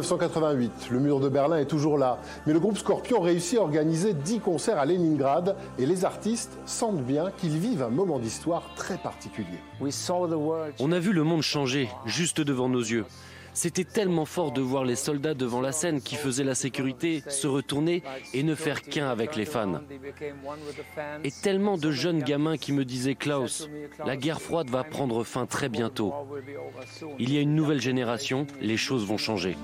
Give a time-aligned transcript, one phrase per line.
[0.00, 4.14] 1988, le mur de Berlin est toujours là, mais le groupe Scorpion réussit à organiser
[4.14, 8.96] 10 concerts à Leningrad et les artistes sentent bien qu'ils vivent un moment d'histoire très
[8.96, 9.58] particulier.
[10.78, 13.04] On a vu le monde changer juste devant nos yeux.
[13.52, 17.46] C'était tellement fort de voir les soldats devant la scène qui faisaient la sécurité se
[17.46, 19.80] retourner et ne faire qu'un avec les fans.
[21.24, 23.68] Et tellement de jeunes gamins qui me disaient Klaus,
[24.04, 26.14] la guerre froide va prendre fin très bientôt.
[27.18, 29.56] Il y a une nouvelle génération, les choses vont changer.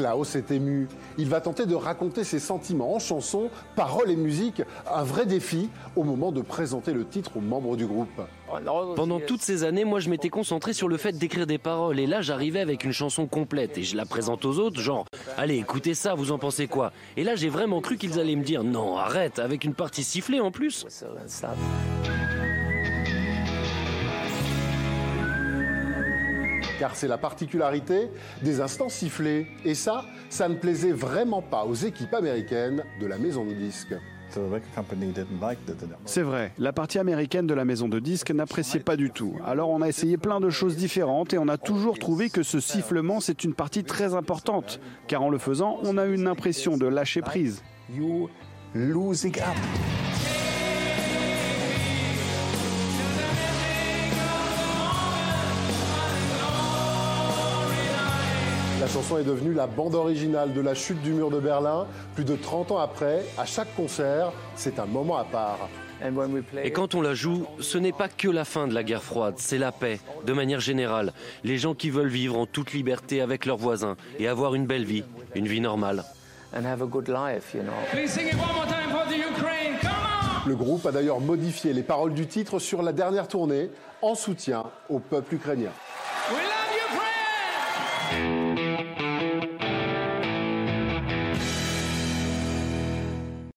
[0.00, 0.88] Klaus est ému.
[1.18, 5.68] Il va tenter de raconter ses sentiments en chanson, paroles et musique, un vrai défi
[5.94, 8.22] au moment de présenter le titre aux membres du groupe.
[8.96, 12.06] Pendant toutes ces années, moi je m'étais concentré sur le fait d'écrire des paroles et
[12.06, 15.04] là j'arrivais avec une chanson complète et je la présente aux autres, genre
[15.36, 16.92] allez écoutez ça, vous en pensez quoi?
[17.18, 20.40] Et là j'ai vraiment cru qu'ils allaient me dire non arrête, avec une partie sifflée
[20.40, 20.86] en plus.
[26.80, 28.08] Car c'est la particularité
[28.42, 29.46] des instants sifflés.
[29.66, 33.94] Et ça, ça ne plaisait vraiment pas aux équipes américaines de la maison de disques.
[36.06, 39.34] C'est vrai, la partie américaine de la maison de disques n'appréciait pas du tout.
[39.44, 42.60] Alors on a essayé plein de choses différentes et on a toujours trouvé que ce
[42.60, 46.86] sifflement c'est une partie très importante, car en le faisant on a une impression de
[46.86, 47.62] lâcher prise.
[58.80, 61.86] La chanson est devenue la bande originale de la chute du mur de Berlin.
[62.14, 65.68] Plus de 30 ans après, à chaque concert, c'est un moment à part.
[66.64, 69.34] Et quand on la joue, ce n'est pas que la fin de la guerre froide,
[69.36, 71.12] c'est la paix, de manière générale.
[71.44, 74.86] Les gens qui veulent vivre en toute liberté avec leurs voisins et avoir une belle
[74.86, 76.02] vie, une vie normale.
[80.46, 83.68] Le groupe a d'ailleurs modifié les paroles du titre sur la dernière tournée
[84.00, 85.70] en soutien au peuple ukrainien.